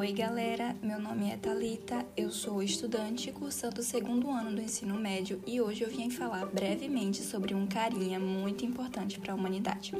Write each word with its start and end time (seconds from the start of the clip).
Oi, 0.00 0.12
galera. 0.12 0.74
Meu 0.82 0.98
nome 0.98 1.30
é 1.30 1.36
Talita. 1.36 2.06
Eu 2.16 2.30
sou 2.30 2.62
estudante 2.62 3.30
cursando 3.32 3.82
o 3.82 3.84
segundo 3.84 4.30
ano 4.30 4.50
do 4.50 4.62
ensino 4.62 4.94
médio 4.94 5.42
e 5.46 5.60
hoje 5.60 5.84
eu 5.84 5.90
vim 5.90 6.08
falar 6.08 6.46
brevemente 6.46 7.20
sobre 7.22 7.54
um 7.54 7.66
carinha 7.66 8.18
muito 8.18 8.64
importante 8.64 9.20
para 9.20 9.34
a 9.34 9.36
humanidade. 9.36 9.92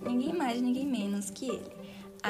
Ninguém 0.00 0.32
mais, 0.32 0.62
ninguém 0.62 0.86
menos 0.86 1.28
que 1.28 1.46
ele, 1.46 1.72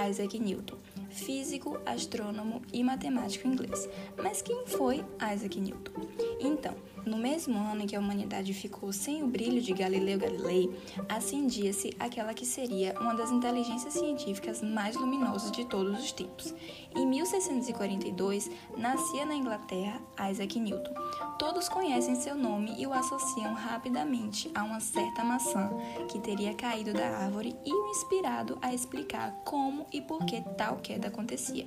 Isaac 0.09 0.39
Newton, 0.39 0.79
físico, 1.11 1.79
astrônomo 1.85 2.63
e 2.73 2.83
matemático 2.83 3.47
inglês. 3.47 3.87
Mas 4.17 4.41
quem 4.41 4.65
foi 4.65 5.05
Isaac 5.35 5.61
Newton? 5.61 6.09
Então, 6.41 6.77
no 7.09 7.17
mesmo 7.17 7.59
ano 7.59 7.83
em 7.83 7.87
que 7.87 7.97
a 7.97 8.01
humanidade 8.01 8.53
ficou 8.53 8.93
sem 8.93 9.23
o 9.23 9.27
brilho 9.27 9.61
de 9.61 9.73
Galileu 9.73 10.19
Galilei, 10.19 10.71
acendia-se 11.09 11.95
aquela 11.99 12.35
que 12.35 12.45
seria 12.45 12.95
uma 13.01 13.15
das 13.15 13.31
inteligências 13.31 13.95
científicas 13.95 14.63
mais 14.63 14.95
luminosas 14.95 15.51
de 15.51 15.65
todos 15.65 15.99
os 15.99 16.13
tempos. 16.13 16.55
Em 16.95 17.07
1642, 17.07 18.51
nascia 18.77 19.25
na 19.25 19.35
Inglaterra 19.35 20.01
Isaac 20.31 20.59
Newton. 20.59 20.95
Todos 21.39 21.69
conhecem 21.69 22.17
seu 22.17 22.35
nome 22.35 22.75
e 22.77 22.87
o 22.87 22.93
associam 22.93 23.55
rapidamente 23.55 24.51
a 24.55 24.65
uma 24.65 24.81
certa 24.81 25.23
maçã 25.23 25.71
que 26.09 26.19
teria 26.19 26.55
caído 26.55 26.93
da 26.93 27.07
árvore 27.19 27.57
e 27.65 27.73
o 27.73 27.91
inspirado 27.91 28.59
a 28.61 28.75
explicar 28.75 29.33
como 29.45 29.87
e 29.93 30.01
por 30.01 30.25
que 30.27 30.41
tal 30.57 30.79
queda 30.79 31.09
acontecia. 31.09 31.67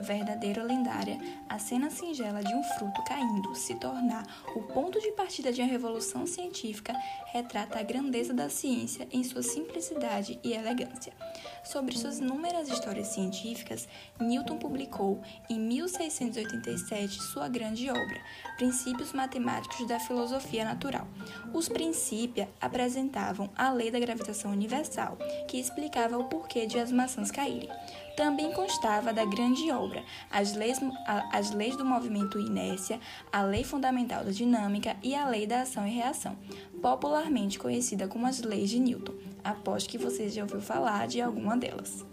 Verdadeira 0.00 0.62
lendária, 0.62 1.20
a 1.48 1.58
cena 1.58 1.90
singela 1.90 2.42
de 2.42 2.54
um 2.54 2.62
fruto 2.62 3.02
caindo 3.04 3.54
se 3.54 3.74
tornar 3.74 4.24
o 4.56 4.62
ponto 4.72 5.00
de 5.00 5.12
partida 5.12 5.52
de 5.52 5.60
uma 5.60 5.70
revolução 5.70 6.26
científica 6.26 6.94
retrata 7.26 7.78
a 7.78 7.82
grandeza 7.82 8.32
da 8.32 8.48
ciência 8.48 9.06
em 9.12 9.22
sua 9.22 9.42
simplicidade 9.42 10.38
e 10.42 10.52
elegância. 10.52 11.12
Sobre 11.62 11.96
suas 11.96 12.18
inúmeras 12.18 12.68
histórias 12.68 13.08
científicas, 13.08 13.88
Newton 14.18 14.58
publicou 14.58 15.20
em 15.48 15.58
1687 15.58 17.22
sua 17.22 17.48
grande 17.48 17.88
obra, 17.88 18.20
Princípios 18.56 19.12
Matemáticos 19.12 19.86
da 19.86 20.00
Filosofia 20.00 20.64
Natural. 20.64 21.06
Os 21.52 21.68
Princípia 21.68 22.48
apresentavam 22.60 23.48
a 23.54 23.72
lei 23.72 23.90
da 23.90 24.00
gravitação 24.00 24.50
universal, 24.50 25.16
que 25.48 25.58
explicava 25.58 26.18
o 26.18 26.24
porquê 26.24 26.66
de 26.66 26.78
as 26.78 26.90
maçãs 26.90 27.30
caírem. 27.30 27.68
Também 28.16 28.52
constava 28.52 29.12
da 29.12 29.24
grande 29.24 29.70
obra 29.70 30.04
As 30.30 30.54
Leis, 30.54 30.78
as 31.06 31.50
leis 31.50 31.76
do 31.76 31.84
Movimento 31.84 32.38
Inércia, 32.38 33.00
a 33.32 33.42
Lei 33.42 33.64
Fundamental 33.64 34.24
da 34.24 34.30
Dinâmica 34.30 34.96
e 35.02 35.14
a 35.14 35.26
Lei 35.26 35.46
da 35.46 35.62
Ação 35.62 35.86
e 35.86 35.90
Reação, 35.90 36.36
popularmente 36.80 37.58
conhecida 37.58 38.06
como 38.06 38.26
as 38.26 38.42
Leis 38.42 38.70
de 38.70 38.78
Newton. 38.78 39.14
Aposto 39.42 39.88
que 39.88 39.98
você 39.98 40.28
já 40.28 40.42
ouviu 40.42 40.60
falar 40.60 41.06
de 41.08 41.20
alguma 41.20 41.56
delas. 41.56 42.04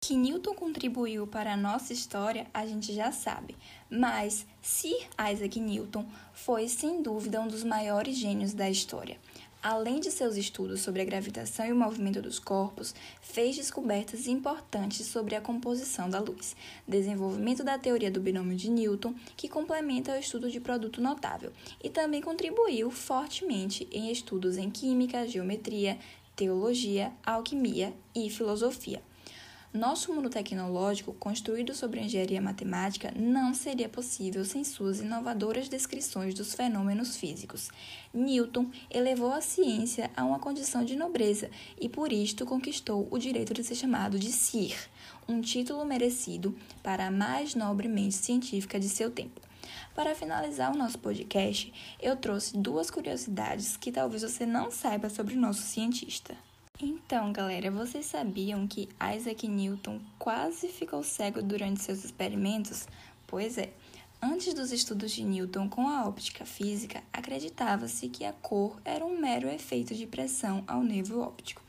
Que 0.00 0.16
Newton 0.16 0.54
contribuiu 0.54 1.26
para 1.26 1.52
a 1.52 1.56
nossa 1.56 1.92
história, 1.92 2.46
a 2.52 2.66
gente 2.66 2.92
já 2.92 3.12
sabe, 3.12 3.56
mas 3.88 4.44
Sir 4.60 5.06
Isaac 5.30 5.60
Newton 5.60 6.04
foi 6.32 6.68
sem 6.68 7.00
dúvida 7.00 7.40
um 7.40 7.46
dos 7.46 7.62
maiores 7.62 8.16
gênios 8.16 8.52
da 8.52 8.68
história. 8.68 9.18
Além 9.62 10.00
de 10.00 10.10
seus 10.10 10.38
estudos 10.38 10.80
sobre 10.80 11.02
a 11.02 11.04
gravitação 11.04 11.66
e 11.66 11.72
o 11.72 11.76
movimento 11.76 12.22
dos 12.22 12.38
corpos, 12.38 12.94
fez 13.20 13.56
descobertas 13.56 14.26
importantes 14.26 15.04
sobre 15.04 15.34
a 15.34 15.40
composição 15.40 16.08
da 16.08 16.18
luz, 16.18 16.56
desenvolvimento 16.88 17.62
da 17.62 17.78
teoria 17.78 18.10
do 18.10 18.20
binômio 18.20 18.56
de 18.56 18.70
Newton, 18.70 19.14
que 19.36 19.50
complementa 19.50 20.12
o 20.12 20.18
estudo 20.18 20.50
de 20.50 20.60
produto 20.60 21.02
notável, 21.02 21.52
e 21.84 21.90
também 21.90 22.22
contribuiu 22.22 22.90
fortemente 22.90 23.86
em 23.92 24.10
estudos 24.10 24.56
em 24.56 24.70
química, 24.70 25.28
geometria, 25.28 25.98
teologia, 26.34 27.12
alquimia 27.22 27.92
e 28.14 28.30
filosofia. 28.30 29.02
Nosso 29.72 30.12
mundo 30.12 30.28
tecnológico, 30.28 31.12
construído 31.12 31.72
sobre 31.76 32.00
engenharia 32.00 32.42
matemática, 32.42 33.12
não 33.14 33.54
seria 33.54 33.88
possível 33.88 34.44
sem 34.44 34.64
suas 34.64 34.98
inovadoras 34.98 35.68
descrições 35.68 36.34
dos 36.34 36.54
fenômenos 36.54 37.16
físicos. 37.16 37.68
Newton 38.12 38.68
elevou 38.90 39.32
a 39.32 39.40
ciência 39.40 40.10
a 40.16 40.24
uma 40.24 40.40
condição 40.40 40.84
de 40.84 40.96
nobreza 40.96 41.52
e 41.80 41.88
por 41.88 42.12
isto 42.12 42.44
conquistou 42.44 43.06
o 43.12 43.16
direito 43.16 43.54
de 43.54 43.62
ser 43.62 43.76
chamado 43.76 44.18
de 44.18 44.32
Sir, 44.32 44.76
um 45.28 45.40
título 45.40 45.84
merecido 45.84 46.52
para 46.82 47.06
a 47.06 47.10
mais 47.12 47.54
nobre 47.54 47.86
mente 47.86 48.16
científica 48.16 48.80
de 48.80 48.88
seu 48.88 49.08
tempo. 49.08 49.40
Para 49.94 50.16
finalizar 50.16 50.74
o 50.74 50.76
nosso 50.76 50.98
podcast, 50.98 51.72
eu 52.00 52.16
trouxe 52.16 52.56
duas 52.58 52.90
curiosidades 52.90 53.76
que 53.76 53.92
talvez 53.92 54.22
você 54.22 54.44
não 54.44 54.68
saiba 54.68 55.08
sobre 55.08 55.36
o 55.36 55.40
nosso 55.40 55.62
cientista. 55.62 56.36
Então, 56.82 57.30
galera, 57.30 57.70
vocês 57.70 58.06
sabiam 58.06 58.66
que 58.66 58.88
Isaac 59.14 59.46
Newton 59.46 60.00
quase 60.18 60.68
ficou 60.68 61.02
cego 61.02 61.42
durante 61.42 61.82
seus 61.82 62.02
experimentos? 62.04 62.88
Pois 63.26 63.58
é. 63.58 63.70
Antes 64.22 64.54
dos 64.54 64.72
estudos 64.72 65.12
de 65.12 65.22
Newton 65.22 65.68
com 65.68 65.86
a 65.86 66.06
óptica 66.06 66.46
física, 66.46 67.02
acreditava-se 67.12 68.08
que 68.08 68.24
a 68.24 68.32
cor 68.32 68.80
era 68.82 69.04
um 69.04 69.18
mero 69.18 69.46
efeito 69.48 69.94
de 69.94 70.06
pressão 70.06 70.64
ao 70.66 70.82
nervo 70.82 71.20
óptico. 71.20 71.62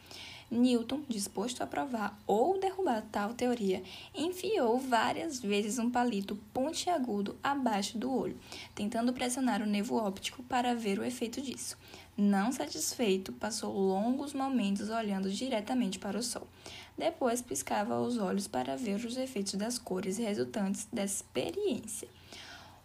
Newton, 0.51 1.01
disposto 1.07 1.61
a 1.61 1.65
provar 1.65 2.19
ou 2.27 2.59
derrubar 2.59 3.01
tal 3.09 3.33
teoria, 3.33 3.81
enfiou 4.13 4.77
várias 4.77 5.39
vezes 5.39 5.79
um 5.79 5.89
palito 5.89 6.37
pontiagudo 6.53 7.37
abaixo 7.41 7.97
do 7.97 8.13
olho, 8.13 8.37
tentando 8.75 9.13
pressionar 9.13 9.61
o 9.61 9.65
nervo 9.65 9.95
óptico 9.95 10.43
para 10.43 10.75
ver 10.75 10.99
o 10.99 11.05
efeito 11.05 11.41
disso. 11.41 11.77
Não 12.17 12.51
satisfeito, 12.51 13.31
passou 13.31 13.73
longos 13.73 14.33
momentos 14.33 14.89
olhando 14.89 15.31
diretamente 15.31 15.97
para 15.97 16.19
o 16.19 16.23
sol. 16.23 16.45
Depois 16.97 17.41
piscava 17.41 18.01
os 18.01 18.17
olhos 18.17 18.45
para 18.45 18.75
ver 18.75 18.95
os 19.05 19.15
efeitos 19.15 19.53
das 19.53 19.79
cores 19.79 20.17
resultantes 20.17 20.85
dessa 20.91 21.23
experiência. 21.23 22.09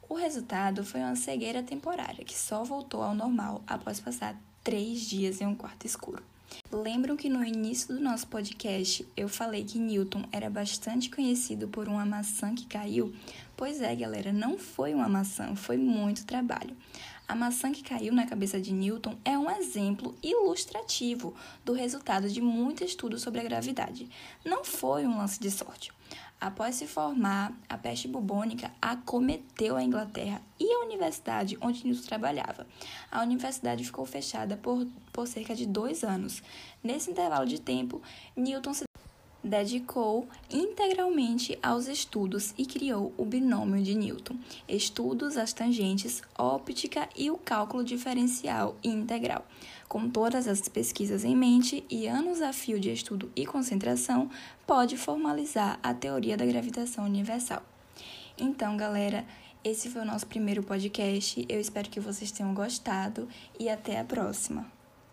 O 0.09 0.15
resultado 0.15 0.84
foi 0.84 1.00
uma 1.00 1.16
cegueira 1.16 1.65
temporária 1.65 2.25
que 2.25 2.38
só 2.38 2.62
voltou 2.62 3.03
ao 3.03 3.12
normal 3.12 3.60
após 3.66 3.98
passar 3.98 4.41
três 4.62 5.00
dias 5.00 5.41
em 5.41 5.47
um 5.47 5.54
quarto 5.54 5.84
escuro. 5.84 6.22
Lembram 6.72 7.16
que 7.16 7.28
no 7.28 7.44
início 7.44 7.94
do 7.94 8.00
nosso 8.00 8.26
podcast 8.26 9.06
eu 9.16 9.28
falei 9.28 9.64
que 9.64 9.78
Newton 9.78 10.24
era 10.32 10.50
bastante 10.50 11.10
conhecido 11.10 11.68
por 11.68 11.88
uma 11.88 12.04
maçã 12.04 12.54
que 12.54 12.66
caiu? 12.66 13.14
Pois 13.56 13.80
é, 13.80 13.94
galera, 13.94 14.32
não 14.32 14.58
foi 14.58 14.92
uma 14.92 15.08
maçã, 15.08 15.54
foi 15.54 15.76
muito 15.76 16.26
trabalho. 16.26 16.76
A 17.28 17.34
maçã 17.34 17.72
que 17.72 17.82
caiu 17.82 18.12
na 18.12 18.26
cabeça 18.26 18.60
de 18.60 18.72
Newton 18.72 19.16
é 19.24 19.36
um 19.36 19.50
exemplo 19.50 20.14
ilustrativo 20.22 21.34
do 21.64 21.72
resultado 21.72 22.28
de 22.28 22.40
muito 22.40 22.84
estudo 22.84 23.18
sobre 23.18 23.40
a 23.40 23.44
gravidade. 23.44 24.08
Não 24.44 24.64
foi 24.64 25.06
um 25.06 25.18
lance 25.18 25.40
de 25.40 25.50
sorte. 25.50 25.92
Após 26.41 26.74
se 26.74 26.86
formar, 26.86 27.52
a 27.69 27.78
peste 27.78 28.06
bubônica 28.06 28.70
acometeu 28.80 29.76
a 29.76 29.82
Inglaterra 29.82 30.42
e 30.60 30.70
a 30.70 30.84
universidade 30.84 31.56
onde 31.60 31.86
Newton 31.86 32.02
trabalhava. 32.02 32.66
A 33.10 33.22
universidade 33.22 33.84
ficou 33.84 34.04
fechada 34.04 34.56
por, 34.56 34.86
por 35.12 35.26
cerca 35.26 35.54
de 35.54 35.66
dois 35.66 36.04
anos. 36.04 36.42
Nesse 36.82 37.10
intervalo 37.10 37.47
de 37.47 37.60
tempo, 37.60 38.02
Newton 38.36 38.74
se 38.74 38.85
dedicou 39.46 40.28
integralmente 40.50 41.56
aos 41.62 41.86
estudos 41.86 42.52
e 42.58 42.66
criou 42.66 43.14
o 43.16 43.24
binômio 43.24 43.82
de 43.82 43.94
Newton, 43.94 44.36
estudos 44.68 45.36
às 45.36 45.52
tangentes, 45.52 46.20
óptica 46.36 47.08
e 47.16 47.30
o 47.30 47.38
cálculo 47.38 47.84
diferencial 47.84 48.76
e 48.82 48.88
integral. 48.88 49.46
Com 49.88 50.10
todas 50.10 50.48
as 50.48 50.68
pesquisas 50.68 51.24
em 51.24 51.36
mente 51.36 51.84
e 51.88 52.08
anos 52.08 52.42
a 52.42 52.52
fio 52.52 52.80
de 52.80 52.90
estudo 52.92 53.30
e 53.36 53.46
concentração, 53.46 54.28
pode 54.66 54.96
formalizar 54.96 55.78
a 55.80 55.94
teoria 55.94 56.36
da 56.36 56.44
gravitação 56.44 57.04
universal. 57.04 57.62
Então, 58.36 58.76
galera, 58.76 59.24
esse 59.62 59.88
foi 59.88 60.02
o 60.02 60.04
nosso 60.04 60.26
primeiro 60.26 60.62
podcast. 60.62 61.46
Eu 61.48 61.60
espero 61.60 61.88
que 61.88 62.00
vocês 62.00 62.32
tenham 62.32 62.52
gostado 62.52 63.28
e 63.58 63.68
até 63.68 64.00
a 64.00 64.04
próxima. 64.04 64.75